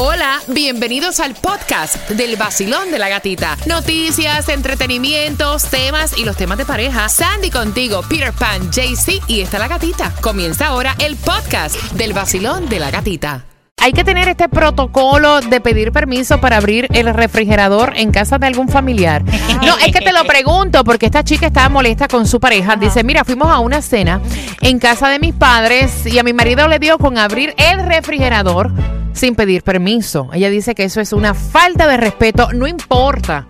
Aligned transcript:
Hola, 0.00 0.38
bienvenidos 0.46 1.18
al 1.18 1.34
podcast 1.34 2.08
del 2.10 2.36
vacilón 2.36 2.92
de 2.92 3.00
la 3.00 3.08
gatita. 3.08 3.56
Noticias, 3.66 4.48
entretenimientos, 4.48 5.64
temas 5.64 6.16
y 6.16 6.24
los 6.24 6.36
temas 6.36 6.56
de 6.56 6.64
pareja. 6.64 7.08
Sandy 7.08 7.50
contigo, 7.50 8.02
Peter 8.08 8.32
Pan, 8.32 8.70
JC 8.70 9.20
y 9.26 9.40
está 9.40 9.58
la 9.58 9.66
gatita. 9.66 10.14
Comienza 10.20 10.68
ahora 10.68 10.94
el 11.00 11.16
podcast 11.16 11.74
del 11.94 12.12
vacilón 12.12 12.68
de 12.68 12.78
la 12.78 12.92
gatita. 12.92 13.44
Hay 13.78 13.92
que 13.92 14.04
tener 14.04 14.28
este 14.28 14.48
protocolo 14.48 15.40
de 15.40 15.60
pedir 15.60 15.90
permiso 15.90 16.40
para 16.40 16.58
abrir 16.58 16.86
el 16.94 17.12
refrigerador 17.12 17.94
en 17.96 18.12
casa 18.12 18.38
de 18.38 18.46
algún 18.46 18.68
familiar. 18.68 19.24
No, 19.64 19.76
es 19.78 19.92
que 19.92 20.00
te 20.00 20.12
lo 20.12 20.24
pregunto 20.26 20.84
porque 20.84 21.06
esta 21.06 21.24
chica 21.24 21.48
estaba 21.48 21.68
molesta 21.68 22.06
con 22.06 22.28
su 22.28 22.38
pareja. 22.38 22.76
Dice, 22.76 23.02
mira, 23.02 23.24
fuimos 23.24 23.48
a 23.48 23.58
una 23.58 23.82
cena 23.82 24.20
en 24.60 24.78
casa 24.78 25.08
de 25.08 25.18
mis 25.18 25.34
padres 25.34 26.06
y 26.06 26.20
a 26.20 26.22
mi 26.22 26.32
marido 26.32 26.68
le 26.68 26.78
dio 26.78 26.98
con 26.98 27.18
abrir 27.18 27.52
el 27.56 27.84
refrigerador 27.84 28.70
sin 29.18 29.34
pedir 29.34 29.62
permiso. 29.62 30.30
Ella 30.32 30.50
dice 30.50 30.74
que 30.74 30.84
eso 30.84 31.00
es 31.00 31.12
una 31.12 31.34
falta 31.34 31.86
de 31.86 31.96
respeto, 31.96 32.52
no 32.52 32.66
importa, 32.66 33.46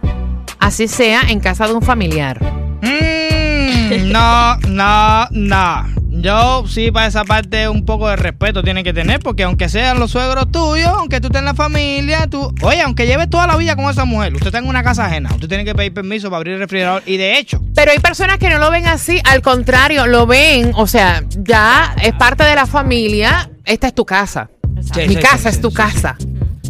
así 0.58 0.88
sea 0.88 1.22
en 1.28 1.40
casa 1.40 1.66
de 1.66 1.74
un 1.74 1.82
familiar. 1.82 2.40
Mm, 2.82 4.10
no, 4.10 4.56
no, 4.68 5.28
no. 5.30 5.98
Yo 6.20 6.64
sí 6.66 6.90
para 6.90 7.06
esa 7.06 7.24
parte 7.24 7.68
un 7.68 7.84
poco 7.84 8.08
de 8.08 8.16
respeto 8.16 8.64
tiene 8.64 8.82
que 8.82 8.92
tener, 8.92 9.20
porque 9.20 9.44
aunque 9.44 9.68
sean 9.68 10.00
los 10.00 10.10
suegros 10.10 10.50
tuyos, 10.50 10.90
aunque 10.96 11.20
tú 11.20 11.28
estés 11.28 11.38
en 11.38 11.44
la 11.44 11.54
familia, 11.54 12.26
tú, 12.26 12.52
oye, 12.62 12.80
aunque 12.80 13.06
lleves 13.06 13.30
toda 13.30 13.46
la 13.46 13.56
vida 13.56 13.76
con 13.76 13.88
esa 13.88 14.04
mujer, 14.04 14.34
usted 14.34 14.48
está 14.48 14.58
en 14.58 14.66
una 14.66 14.82
casa 14.82 15.06
ajena, 15.06 15.30
usted 15.32 15.48
tiene 15.48 15.64
que 15.64 15.76
pedir 15.76 15.94
permiso 15.94 16.28
para 16.28 16.38
abrir 16.38 16.54
el 16.54 16.60
refrigerador 16.60 17.04
y 17.06 17.18
de 17.18 17.38
hecho. 17.38 17.62
Pero 17.74 17.92
hay 17.92 18.00
personas 18.00 18.38
que 18.38 18.50
no 18.50 18.58
lo 18.58 18.70
ven 18.70 18.86
así, 18.86 19.20
al 19.24 19.42
contrario, 19.42 20.06
lo 20.06 20.26
ven, 20.26 20.72
o 20.74 20.88
sea, 20.88 21.22
ya 21.36 21.94
es 22.02 22.14
parte 22.14 22.42
de 22.42 22.56
la 22.56 22.66
familia, 22.66 23.50
esta 23.64 23.86
es 23.86 23.94
tu 23.94 24.04
casa. 24.04 24.50
Sí, 24.94 25.00
Mi 25.08 25.14
sí, 25.14 25.20
casa 25.20 25.38
sí, 25.38 25.48
es 25.48 25.54
sí, 25.56 25.60
tu 25.62 25.70
sí. 25.70 25.76
casa. 25.76 26.16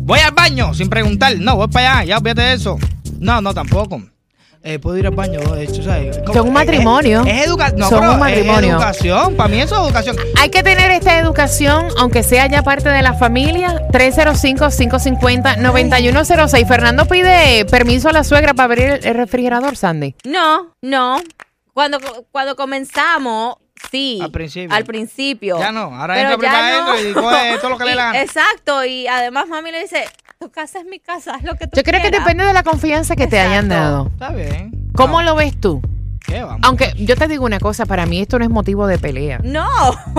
Voy 0.03 0.21
al 0.21 0.33
baño 0.33 0.73
sin 0.75 0.89
preguntar. 0.89 1.37
No, 1.39 1.57
voy 1.57 1.69
para 1.69 1.99
allá, 2.01 2.05
ya 2.05 2.19
olvídate 2.19 2.43
de 2.43 2.53
eso. 2.55 2.79
No, 3.19 3.41
no, 3.41 3.53
tampoco. 3.55 4.03
Eh, 4.65 4.81
puedo 4.81 4.99
ir 4.99 5.07
al 5.07 5.15
baño, 5.15 5.39
eh, 5.57 5.69
tú 5.73 5.85
sabes. 5.85 6.19
Son 6.33 6.49
un 6.49 6.53
matrimonio. 6.53 7.23
Es, 7.25 7.47
educación. 7.47 7.79
No, 7.79 7.89
Son 7.89 8.01
pero 8.01 8.13
un 8.15 8.19
matrimonio. 8.19 8.71
Es 8.71 8.75
educación. 8.75 9.37
Para 9.37 9.49
mí 9.49 9.61
eso 9.61 9.77
es 9.77 9.83
educación. 9.87 10.17
Hay 10.37 10.51
que 10.51 10.65
tener 10.65 10.91
esta 10.91 11.17
educación, 11.21 11.87
aunque 11.97 12.25
sea 12.25 12.49
ya 12.49 12.65
parte 12.65 12.89
de 12.89 13.01
la 13.03 13.15
familia. 13.15 13.87
305-550-9106. 13.93 16.67
Fernando 16.67 17.07
pide 17.07 17.65
permiso 17.67 18.09
a 18.09 18.13
la 18.13 18.25
suegra 18.25 18.53
para 18.55 18.65
abrir 18.65 18.85
el- 18.91 19.05
el 19.07 19.15
refrigerador, 19.15 19.77
Sandy. 19.77 20.17
No, 20.25 20.73
no. 20.83 21.21
Cuando, 21.73 22.01
cuando 22.33 22.57
comenzamos, 22.57 23.59
sí. 23.91 24.19
Al 24.23 24.31
principio. 24.31 24.75
Al 24.77 24.85
principio. 24.85 25.59
Ya 25.59 25.73
no, 25.73 25.95
ahora 25.95 26.15
Pero 26.15 26.31
entra, 26.33 26.51
ya 26.51 26.69
aprieta 26.69 26.81
no. 26.85 26.91
adentro 26.93 27.11
y 27.11 27.15
coge 27.15 27.59
todo 27.59 27.71
lo 27.71 27.79
que 27.79 27.85
le 27.85 27.93
Y- 27.93 27.97
da 27.97 28.05
gana. 28.07 28.23
Exacto, 28.23 28.85
y 28.85 29.07
además 29.07 29.49
mami 29.49 29.71
le 29.73 29.81
dice, 29.83 30.05
tu 30.39 30.51
casa 30.51 30.79
es 30.81 30.85
mi 30.87 30.99
casa, 30.99 31.37
es 31.37 31.45
lo 31.45 31.55
que 31.57 31.67
tú 31.67 31.77
Yo 31.77 31.83
creo 31.83 32.01
que 32.03 32.09
quieras". 32.11 32.25
depende 32.25 32.45
de 32.45 32.53
la 32.53 32.63
confianza 32.63 33.17
que 33.17 33.27
te 33.27 33.39
hayan 33.39 33.69
dado. 33.69 34.09
Está 34.13 34.31
bien. 34.31 34.73
¿Cómo 34.95 35.21
No, 35.21 35.27
lo 35.31 35.35
ves 35.37 35.59
tú? 35.61 35.81
¿Qué 36.29 36.43
vamos? 36.43 36.61
Aunque 36.63 36.93
yo 36.99 37.17
te 37.17 37.27
digo 37.27 37.45
una 37.47 37.59
cosa, 37.59 37.87
para 37.87 38.05
mí 38.07 38.21
esto 38.21 38.39
no 38.39 38.45
es 38.45 38.51
motivo 38.51 38.87
de 38.87 38.99
pelea. 38.99 39.41
No. 39.43 39.67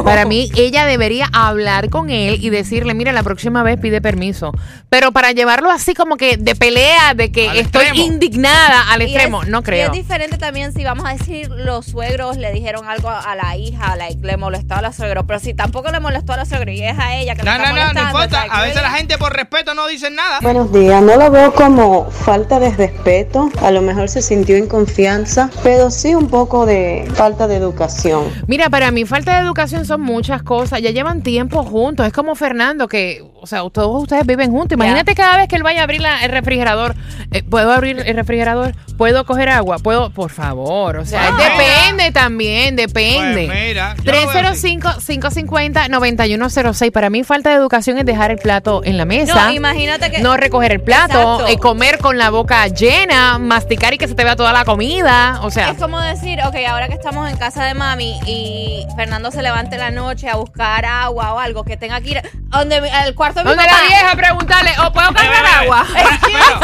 Para 0.03 0.25
mí, 0.25 0.49
ella 0.55 0.85
debería 0.85 1.29
hablar 1.31 1.89
con 1.89 2.09
él 2.09 2.37
y 2.43 2.49
decirle, 2.49 2.93
mira, 2.95 3.11
la 3.11 3.21
próxima 3.23 3.61
vez 3.63 3.79
pide 3.79 4.01
permiso. 4.01 4.51
Pero 4.89 5.11
para 5.11 5.31
llevarlo 5.33 5.69
así 5.69 5.93
como 5.93 6.17
que 6.17 6.37
de 6.37 6.55
pelea, 6.55 7.13
de 7.13 7.31
que 7.31 7.47
Al 7.49 7.57
estoy 7.57 7.83
extremo. 7.85 8.05
indignada 8.11 8.91
al 8.91 9.01
Y 9.03 9.05
extremo, 9.05 9.43
es- 9.43 9.49
no 9.49 9.59
Y 9.59 9.63
creo. 9.63 9.85
es 9.85 9.91
diferente 9.91 10.37
también 10.37 10.73
si 10.73 10.83
vamos 10.83 11.05
a 11.05 11.13
decir 11.13 11.47
los 11.51 11.85
suegros 11.85 12.37
le 12.37 12.51
dijeron 12.51 12.87
algo 12.89 13.09
a 13.09 13.35
la 13.35 13.55
hija, 13.55 13.95
like, 13.95 14.25
le 14.25 14.35
molestó 14.37 14.75
a 14.75 14.81
la 14.81 14.91
suegra, 14.91 15.23
pero 15.23 15.39
si 15.39 15.53
tampoco 15.53 15.91
le 15.91 15.99
molestó 15.99 16.33
a 16.33 16.37
la 16.37 16.45
suegra 16.45 16.71
y 16.71 16.81
es 16.83 16.97
a 16.97 17.15
ella 17.17 17.35
que 17.35 17.43
le 17.43 17.49
No, 17.51 17.55
está 17.55 17.69
no, 17.69 17.69
no, 17.69 17.75
no 17.75 17.81
molestando, 17.85 18.19
importa. 18.23 18.47
A 18.49 18.61
veces 18.63 18.81
la 18.81 18.91
gente 18.91 19.17
por 19.19 19.33
respeto 19.35 19.75
no 19.75 19.85
dice 19.87 20.09
nada. 20.09 20.39
Buenos 20.41 20.71
días, 20.73 21.03
no 21.03 21.15
lo 21.17 21.29
veo 21.29 21.53
como 21.53 22.09
falta 22.09 22.59
de 22.59 22.71
respeto, 22.71 23.51
a 23.61 23.69
lo 23.69 23.81
mejor 23.83 24.09
se 24.09 24.21
sintió 24.23 24.55
en 24.55 24.67
confianza, 24.67 25.49
pero 25.61 25.91
sí 25.99 26.15
un 26.15 26.27
poco 26.27 26.65
de 26.65 27.05
falta 27.13 27.47
de 27.47 27.55
educación. 27.55 28.23
Mira, 28.47 28.69
para 28.69 28.89
mí 28.91 29.03
falta 29.03 29.35
de 29.35 29.45
educación 29.45 29.85
son 29.85 29.99
muchas 30.01 30.43
cosas. 30.43 30.81
Ya 30.81 30.91
llevan 30.91 31.21
tiempo 31.23 31.63
juntos. 31.63 32.07
Es 32.07 32.13
como 32.13 32.35
Fernando, 32.35 32.87
que, 32.87 33.21
o 33.41 33.47
sea, 33.47 33.61
todos 33.71 34.03
ustedes 34.03 34.25
viven 34.25 34.51
juntos. 34.51 34.75
Imagínate 34.75 35.15
cada 35.15 35.37
vez 35.37 35.47
que 35.47 35.55
él 35.55 35.63
vaya 35.63 35.81
a 35.81 35.83
abrir 35.83 36.01
la- 36.01 36.23
el 36.23 36.31
refrigerador. 36.31 36.95
eh, 37.31 37.43
¿Puedo 37.43 37.71
abrir 37.71 38.01
el 38.05 38.15
refrigerador? 38.15 38.75
¿Puedo 38.97 39.25
coger 39.25 39.49
agua? 39.49 39.77
¿Puedo? 39.79 40.09
Por 40.09 40.31
favor. 40.31 40.97
O 40.97 41.05
sea, 41.05 41.31
Wow. 41.31 41.39
depende 41.39 42.11
también, 42.11 42.75
depende. 42.75 43.45
Pues 43.47 43.57
mira, 43.67 43.95
yo 44.03 44.11
lo 44.11 44.27
veo 44.27 44.47
así. 44.47 44.77
305-550-9106. 44.79 46.91
Para 46.91 47.09
mí 47.09 47.23
falta 47.23 47.49
de 47.49 47.55
educación 47.55 47.97
es 47.97 48.05
dejar 48.05 48.31
el 48.31 48.37
plato 48.37 48.81
en 48.83 48.97
la 48.97 49.05
mesa. 49.05 49.45
No, 49.45 49.51
imagínate 49.53 50.11
que 50.11 50.19
No 50.19 50.37
recoger 50.37 50.71
el 50.71 50.81
plato, 50.81 51.19
Exacto. 51.19 51.47
eh, 51.47 51.57
comer 51.57 51.99
con 51.99 52.17
la 52.17 52.29
boca 52.29 52.67
llena, 52.67 53.37
masticar 53.39 53.93
y 53.93 53.97
que 53.97 54.07
se 54.07 54.15
te 54.15 54.23
vea 54.23 54.35
toda 54.35 54.53
la 54.53 54.65
comida. 54.65 55.39
O 55.43 55.51
sea, 55.51 55.69
Es 55.69 55.77
como 55.77 55.99
decir, 55.99 56.39
ok, 56.45 56.55
ahora 56.67 56.87
que 56.87 56.95
estamos 56.95 57.29
en 57.29 57.37
casa 57.37 57.63
de 57.65 57.73
mami 57.73 58.19
y 58.25 58.85
Fernando 58.95 59.31
se 59.31 59.41
levante 59.41 59.75
en 59.75 59.81
la 59.81 59.91
noche 59.91 60.29
a 60.29 60.35
buscar 60.35 60.85
agua 60.85 61.33
o 61.33 61.39
algo, 61.39 61.63
que 61.63 61.77
tenga 61.77 61.99
que 62.01 62.09
ir 62.11 62.21
donde, 62.49 62.75
al 62.89 63.13
cuarto 63.15 63.39
de 63.39 63.45
mi 63.45 63.49
donde 63.49 63.65
papá. 63.65 63.77
la 63.81 63.87
vieja 63.87 64.15
preguntarle, 64.15 64.71
¿o 64.85 64.91
puedo 64.91 65.13
cargar 65.13 65.45
agua? 65.45 65.85
Pero, 65.93 66.61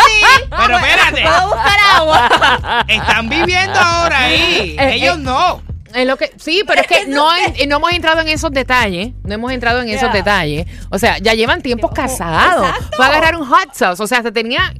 pero 0.50 0.78
espérate. 0.78 1.22
¿Puedo 1.24 1.48
buscar 1.48 1.80
agua? 1.96 2.86
Están 2.88 3.30
viviendo 3.30 3.80
ahora 3.80 4.20
ahí. 4.20 4.76
Eh, 4.80 4.94
Ellos 4.96 5.18
eh, 5.18 5.22
no. 5.22 5.62
Es 5.94 6.06
lo 6.06 6.18
que, 6.18 6.32
sí, 6.38 6.62
pero 6.68 6.82
es 6.82 6.88
que 6.88 7.06
no, 7.08 7.30
no 7.68 7.76
hemos 7.78 7.94
entrado 7.94 8.20
en 8.20 8.28
esos 8.28 8.52
detalles. 8.52 9.14
No 9.24 9.34
hemos 9.36 9.52
entrado 9.54 9.82
en 9.82 9.88
esos 9.90 10.12
detalles. 10.12 10.68
O 10.90 11.00
sea, 11.00 11.20
ya 11.20 11.34
llevan 11.34 11.62
tiempos 11.62 11.92
casados. 11.92 12.68
Fue 12.98 13.06
a 13.06 13.08
agarrar 13.08 13.38
un 13.38 13.46
hot 13.48 13.74
sauce. 13.74 14.04
O 14.04 14.08
sea, 14.08 14.22
se 14.22 14.32
tenía. 14.34 14.74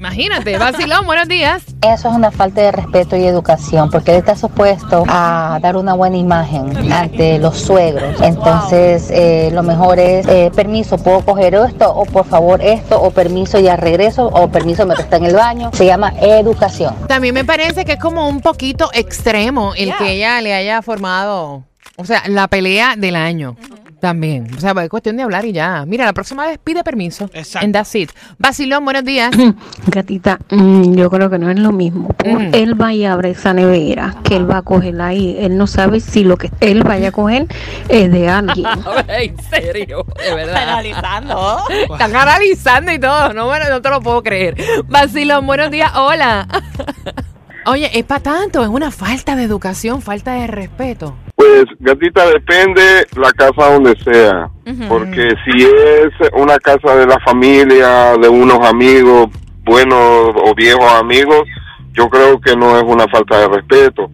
Imagínate, 0.00 0.56
vacilón, 0.56 1.04
buenos 1.04 1.28
días. 1.28 1.62
Eso 1.82 2.08
es 2.08 2.14
una 2.14 2.30
falta 2.30 2.62
de 2.62 2.72
respeto 2.72 3.18
y 3.18 3.26
educación, 3.26 3.90
porque 3.90 4.12
él 4.12 4.16
está 4.16 4.34
supuesto 4.34 5.04
a 5.06 5.58
dar 5.60 5.76
una 5.76 5.92
buena 5.92 6.16
imagen 6.16 6.90
ante 6.90 7.38
los 7.38 7.58
suegros. 7.58 8.18
Entonces, 8.22 9.10
eh, 9.10 9.50
lo 9.52 9.62
mejor 9.62 9.98
es, 9.98 10.26
eh, 10.26 10.50
permiso, 10.56 10.96
puedo 10.96 11.20
coger 11.20 11.54
esto, 11.54 11.94
o 11.94 12.06
por 12.06 12.24
favor 12.24 12.62
esto, 12.62 12.98
o 12.98 13.10
permiso, 13.10 13.60
ya 13.60 13.76
regreso, 13.76 14.28
o 14.28 14.50
permiso, 14.50 14.86
me 14.86 14.94
está 14.94 15.18
en 15.18 15.26
el 15.26 15.34
baño. 15.34 15.70
Se 15.74 15.84
llama 15.84 16.14
educación. 16.18 16.94
También 17.06 17.34
me 17.34 17.44
parece 17.44 17.84
que 17.84 17.92
es 17.92 17.98
como 18.00 18.26
un 18.26 18.40
poquito 18.40 18.88
extremo 18.94 19.74
el 19.74 19.88
Yeah. 19.90 19.98
que 19.98 20.12
ella 20.12 20.40
le 20.40 20.54
haya 20.54 20.80
formado. 20.80 21.64
O 21.96 22.06
sea, 22.06 22.22
la 22.26 22.48
pelea 22.48 22.94
del 22.96 23.16
año. 23.16 23.54
También. 24.00 24.48
O 24.56 24.60
sea, 24.60 24.72
es 24.82 24.88
cuestión 24.88 25.16
de 25.16 25.22
hablar 25.22 25.44
y 25.44 25.52
ya. 25.52 25.84
Mira, 25.86 26.06
la 26.06 26.12
próxima 26.12 26.46
vez 26.46 26.58
pide 26.58 26.82
permiso. 26.82 27.28
Exacto. 27.34 27.64
En 27.64 27.72
That's 27.72 27.94
It. 27.94 28.10
Vacilón, 28.38 28.84
buenos 28.84 29.04
días. 29.04 29.30
Gatita, 29.86 30.38
mm, 30.50 30.94
yo 30.94 31.10
creo 31.10 31.28
que 31.28 31.38
no 31.38 31.50
es 31.50 31.58
lo 31.58 31.72
mismo. 31.72 32.08
Mm. 32.24 32.54
él 32.54 32.80
va 32.80 32.92
y 32.92 33.04
abre 33.04 33.30
esa 33.30 33.52
nevera, 33.52 34.16
que 34.24 34.36
él 34.36 34.50
va 34.50 34.58
a 34.58 34.62
coger 34.62 35.00
ahí. 35.00 35.36
Él 35.38 35.56
no 35.58 35.66
sabe 35.66 36.00
si 36.00 36.24
lo 36.24 36.36
que 36.36 36.50
él 36.60 36.82
vaya 36.82 37.08
a 37.08 37.12
coger 37.12 37.46
es 37.88 38.10
de 38.10 38.28
alguien. 38.28 38.66
en 39.08 39.36
serio, 39.42 40.06
de 40.16 40.34
verdad. 40.34 40.62
Analizando. 40.62 41.64
Están 41.68 42.16
analizando 42.16 42.92
y 42.92 42.98
todo, 42.98 43.32
no, 43.34 43.46
bueno, 43.46 43.66
no 43.68 43.82
te 43.82 43.90
lo 43.90 44.00
puedo 44.00 44.22
creer. 44.22 44.56
Vacilón, 44.86 45.46
buenos 45.46 45.70
días, 45.70 45.92
hola. 45.94 46.48
Oye, 47.66 47.90
es 47.98 48.04
para 48.04 48.22
tanto, 48.22 48.62
es 48.62 48.68
una 48.68 48.90
falta 48.90 49.36
de 49.36 49.42
educación, 49.42 50.00
falta 50.00 50.32
de 50.32 50.46
respeto. 50.46 51.14
Pues, 51.40 51.64
gatita, 51.78 52.28
depende 52.28 52.82
la 53.16 53.32
casa 53.32 53.72
donde 53.72 53.96
sea. 54.04 54.50
Porque 54.90 55.34
si 55.46 55.62
es 55.62 56.30
una 56.34 56.58
casa 56.58 56.94
de 56.96 57.06
la 57.06 57.18
familia, 57.20 58.14
de 58.20 58.28
unos 58.28 58.58
amigos, 58.68 59.30
buenos 59.64 60.34
o 60.36 60.54
viejos 60.54 60.92
amigos, 60.92 61.48
yo 61.94 62.10
creo 62.10 62.38
que 62.42 62.54
no 62.54 62.76
es 62.76 62.82
una 62.82 63.08
falta 63.08 63.38
de 63.38 63.48
respeto. 63.48 64.10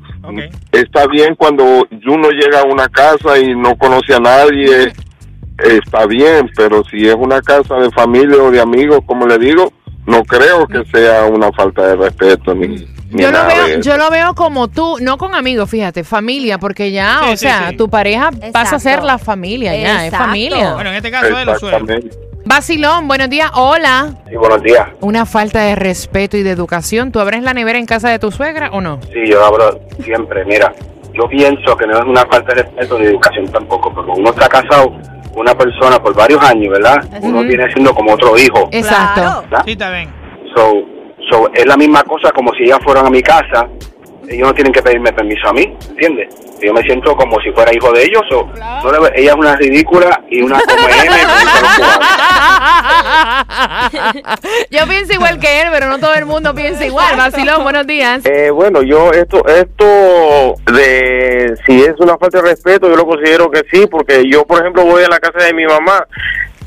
Está 0.71 1.09
bien 1.09 1.35
cuando 1.35 1.65
uno 1.65 2.31
llega 2.31 2.61
a 2.61 2.65
una 2.65 2.89
casa 2.89 3.37
y 3.41 3.57
no 3.57 3.77
conoce 3.77 4.15
a 4.15 4.21
nadie, 4.21 4.93
está 5.59 6.07
bien, 6.07 6.49
pero 6.57 6.85
si 6.85 7.09
es 7.09 7.17
una 7.17 7.41
casa 7.41 7.75
de 7.75 7.91
familia 7.91 8.41
o 8.41 8.53
de 8.53 8.61
amigos, 8.61 9.01
como 9.05 9.27
le 9.27 9.37
digo, 9.39 9.73
no 10.07 10.23
creo 10.23 10.69
que 10.69 10.85
sea 10.93 11.25
una 11.25 11.51
falta 11.51 11.89
de 11.89 11.97
respeto 11.97 12.55
ni, 12.55 12.69
ni 12.69 12.96
Yo 13.11 13.31
lo, 13.31 13.39
de 13.45 13.55
veo, 13.55 13.81
yo 13.81 13.97
lo 13.97 14.11
veo 14.11 14.35
como 14.35 14.69
tú, 14.69 14.97
no 15.01 15.17
con 15.17 15.35
amigos, 15.35 15.71
fíjate, 15.71 16.03
familia, 16.05 16.59
porque 16.59 16.91
ya, 16.91 17.19
Sí, 17.21 17.25
o 17.27 17.31
sí, 17.31 17.37
sea, 17.39 17.69
sí. 17.71 17.77
tu 17.77 17.89
pareja 17.89 18.31
pasa 18.53 18.77
a 18.77 18.79
ser 18.81 18.93
Exacto. 18.95 19.07
la 19.07 19.19
familia, 19.19 19.77
ya, 19.77 19.99
es 20.01 20.05
Exacto. 20.07 20.27
familia. 20.27 20.75
Bueno, 20.75 20.91
en 20.91 20.97
este 20.97 21.11
caso 21.11 21.27
es 21.39 21.47
los 21.47 21.61
suegros. 21.61 21.83
Exactamente. 21.83 22.17
Vacilón, 22.45 23.09
buenos 23.09 23.29
días, 23.29 23.51
hola. 23.55 24.15
Sí, 24.29 24.37
buenos 24.37 24.63
días. 24.63 24.89
Una 25.01 25.27
falta 25.27 25.61
de 25.63 25.75
respeto 25.75 26.37
y 26.37 26.43
de 26.43 26.51
educación. 26.51 27.11
¿Tú 27.11 27.19
abres 27.21 27.43
la 27.43 27.53
nevera 27.55 27.79
en 27.79 27.87
casa 27.87 28.09
de 28.09 28.19
tu 28.21 28.31
suegra 28.31 28.71
o 28.73 28.81
no? 28.81 29.01
Sí, 29.13 29.29
yo 29.29 29.45
hablo 29.45 29.81
siempre. 30.05 30.45
Mira, 30.45 30.73
yo 31.13 31.29
pienso 31.29 31.77
que 31.77 31.87
no 31.87 31.99
es 31.99 32.05
una 32.05 32.25
falta 32.27 32.55
de 32.55 32.63
respeto 32.63 32.99
ni 32.99 33.07
educación 33.07 33.47
tampoco, 33.49 33.93
porque 33.93 34.13
uno 34.17 34.31
está 34.31 34.49
casado 34.49 34.91
con 35.33 35.41
una 35.41 35.55
persona 35.57 36.01
por 36.01 36.15
varios 36.15 36.41
años, 36.43 36.73
¿verdad? 36.73 37.05
Uno 37.21 37.39
Ujú. 37.41 37.49
viene 37.49 37.65
siendo 37.73 37.93
como 37.95 38.15
otro 38.15 38.39
hijo, 38.39 38.69
Exacto. 38.71 39.21
Claro. 39.23 39.43
¿verdad? 39.43 39.63
Sí, 39.65 39.73
está 39.73 39.91
bien. 39.91 40.09
So, 40.55 40.73
so, 41.31 41.51
es 41.53 41.67
la 41.67 41.77
misma 41.77 42.03
cosa 42.05 42.31
como 42.33 42.53
si 42.55 42.65
ellas 42.65 42.79
fueran 42.85 43.07
a 43.07 43.11
mi 43.11 43.23
casa, 43.23 43.69
ellos 44.29 44.49
no 44.49 44.55
tienen 44.55 44.73
que 44.73 44.83
pedirme 44.83 45.13
permiso 45.13 45.49
a 45.49 45.53
mí, 45.53 45.77
¿entiendes? 45.91 46.29
Yo 46.61 46.73
me 46.73 46.83
siento 46.83 47.15
como 47.17 47.39
si 47.41 47.51
fuera 47.53 47.73
hijo 47.73 47.93
de 47.93 48.03
ellos, 48.05 48.23
o 48.33 48.49
no 48.83 48.91
le- 48.91 49.21
ella 49.21 49.31
es 49.33 49.37
una 49.37 49.57
ridícula 49.57 50.21
y 50.31 50.43
una 50.43 50.59
come 50.61 50.83
M, 51.05 51.17
Yo 54.71 54.87
pienso 54.89 55.13
igual 55.13 55.39
que 55.39 55.61
él, 55.63 55.69
pero 55.71 55.87
no 55.89 55.99
todo 55.99 56.15
el 56.15 56.27
mundo 56.27 56.55
piensa 56.55 56.85
igual. 56.85 57.17
Vacilón, 57.17 57.63
buenos 57.63 57.87
días. 57.87 58.25
Eh, 58.27 58.51
bueno, 58.51 58.83
yo 58.83 59.11
esto, 59.13 59.47
esto 59.47 60.55
de 60.73 61.57
si 61.67 61.83
es 61.85 61.95
una 61.99 62.17
falta 62.19 62.41
de 62.43 62.49
respeto, 62.51 62.89
yo 62.89 62.97
lo 62.97 63.07
considero 63.07 63.51
que 63.51 63.63
sí, 63.71 63.87
porque 63.87 64.25
yo, 64.29 64.45
por 64.45 64.61
ejemplo, 64.61 64.85
voy 64.85 65.05
a 65.05 65.09
la 65.09 65.19
casa 65.21 65.45
de 65.45 65.55
mi 65.55 65.65
mamá 65.67 66.07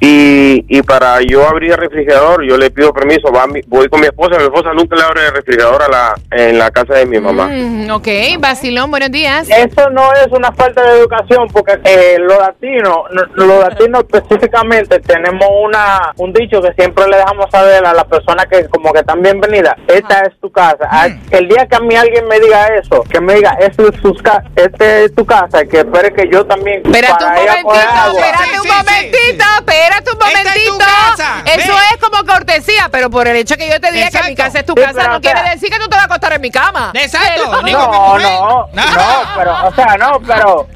y, 0.01 0.65
y 0.69 0.81
para 0.83 1.21
yo 1.21 1.47
abrir 1.47 1.71
el 1.71 1.77
refrigerador, 1.77 2.43
yo 2.43 2.57
le 2.57 2.71
pido 2.71 2.93
permiso, 2.93 3.31
va 3.31 3.47
mi- 3.47 3.61
voy 3.67 3.89
con 3.89 3.99
mi 3.99 4.07
esposa, 4.07 4.37
mi 4.37 4.43
esposa 4.45 4.71
nunca 4.73 4.95
le 4.95 5.01
abre 5.03 5.25
el 5.27 5.33
refrigerador 5.33 5.83
a 5.83 5.87
la, 5.89 6.15
en 6.31 6.57
la 6.57 6.71
casa 6.71 6.93
de 6.93 7.05
mi 7.05 7.19
mamá. 7.19 7.47
Mm, 7.51 7.89
ok, 7.91 8.07
Vacilón, 8.39 8.91
buenos 8.91 9.11
días. 9.11 9.47
Eso 9.49 9.89
no 9.89 10.13
es 10.13 10.27
una 10.31 10.51
falta 10.53 10.81
de 10.83 10.99
educación 10.99 11.47
porque 11.51 11.79
eh, 11.83 12.17
los 12.19 12.37
latinos, 12.37 12.97
no- 13.11 13.45
los 13.45 13.59
latinos 13.59 14.05
específicamente 14.11 14.99
tenemos 14.99 15.47
una 15.63 16.13
un 16.17 16.31
dicho 16.33 16.61
que 16.61 16.71
siempre 16.73 17.05
le 17.07 17.17
dejamos 17.17 17.47
saber 17.51 17.85
a 17.85 17.93
las 17.93 18.05
personas 18.05 18.45
que 18.45 18.67
como 18.69 18.93
que 18.93 18.99
están 18.99 19.21
bienvenidas, 19.21 19.75
esta 19.87 20.21
es 20.21 20.39
tu 20.39 20.51
casa. 20.51 20.87
Ah, 20.89 21.07
El 21.31 21.47
día 21.49 21.65
que 21.67 21.75
a 21.75 21.79
mí 21.79 21.95
alguien 21.95 22.27
me 22.27 22.39
diga 22.39 22.67
eso, 22.67 23.03
que 23.03 23.19
me 23.19 23.35
diga, 23.35 23.57
"Esta 23.59 23.83
es, 23.83 23.95
su 24.01 24.13
ca- 24.15 24.43
esta 24.55 24.99
es 24.99 25.13
tu 25.15 25.25
casa, 25.25 25.65
que 25.65 25.79
espere 25.79 26.13
que 26.13 26.29
yo 26.31 26.45
también 26.45 26.81
Espérate 26.85 27.25
un 27.25 27.31
momentito, 27.33 27.69
agua". 27.71 28.19
espérate 28.21 28.61
un 28.61 28.67
momentito, 28.67 29.43
espérate 29.57 29.88
un 29.97 30.27
Esta 30.27 30.53
es 30.55 30.65
tu 30.65 30.71
momentito. 30.73 30.77
casa, 30.77 31.43
Eso 31.45 31.73
es 31.93 31.97
como 32.01 32.25
cortesía, 32.25 32.89
pero 32.91 33.09
por 33.09 33.27
el 33.27 33.35
hecho 33.37 33.55
que 33.57 33.69
yo 33.69 33.79
te 33.79 33.91
diga 33.91 34.09
que 34.09 34.23
mi 34.29 34.35
casa 34.35 34.59
es 34.59 34.65
tu 34.65 34.73
Sí, 34.73 34.81
casa, 34.81 35.07
no 35.07 35.17
o 35.17 35.19
sea- 35.21 35.33
quiere 35.33 35.49
decir 35.51 35.69
que 35.69 35.77
tú 35.79 35.87
te 35.87 35.95
vas 35.95 36.03
a 36.03 36.05
acostar 36.05 36.33
en 36.33 36.41
mi 36.41 36.51
cama. 36.51 36.91
Exacto, 36.93 37.29
Pero- 37.63 37.79
No, 37.79 38.17
no, 38.19 38.19
No. 38.19 38.67
no, 38.73 39.23
pero, 39.37 39.67
o 39.67 39.73
sea, 39.73 39.97
no, 39.97 40.19
pero, 40.25 40.67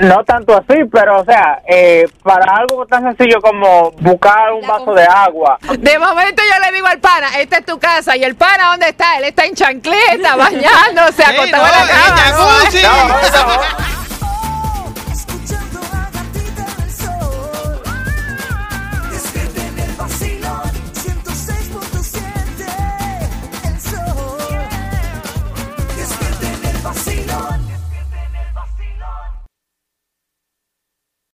no 0.00 0.24
tanto 0.24 0.56
así, 0.56 0.80
pero, 0.92 1.20
o 1.20 1.24
sea, 1.24 1.60
eh, 1.68 2.06
para 2.22 2.56
algo 2.56 2.86
tan 2.86 3.02
sencillo 3.02 3.40
como 3.40 3.90
buscar 3.92 4.52
un 4.52 4.62
La 4.62 4.68
vaso 4.78 4.94
de 4.94 5.04
agua, 5.04 5.58
De 5.78 5.98
momento 5.98 6.42
yo 6.42 6.60
le 6.66 6.72
digo 6.74 6.86
al 6.86 6.98
pana, 6.98 7.38
esta 7.38 7.58
es 7.58 7.64
tu 7.64 7.78
casa. 7.78 8.16
¿Y 8.16 8.24
el 8.24 8.34
pana 8.36 8.68
dónde 8.70 8.88
está? 8.88 9.16
Él 9.18 9.24
está 9.24 9.44
en 9.44 9.54
chancleta, 9.54 10.36
bañándose, 10.36 11.22
Sí, 11.24 11.30
acostado 11.30 11.62
no, 11.66 11.68
en 11.68 11.74
la 11.74 11.92
en 11.94 13.32
cama. 13.32 13.89